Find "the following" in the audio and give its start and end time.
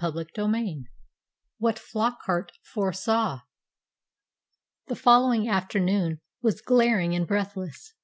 4.88-5.48